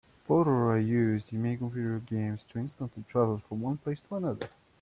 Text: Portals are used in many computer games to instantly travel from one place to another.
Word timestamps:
Portals 0.25 0.55
are 0.71 0.79
used 0.79 1.31
in 1.31 1.43
many 1.43 1.57
computer 1.57 1.99
games 1.99 2.43
to 2.45 2.57
instantly 2.57 3.03
travel 3.07 3.37
from 3.37 3.61
one 3.61 3.77
place 3.77 4.01
to 4.01 4.15
another. 4.15 4.49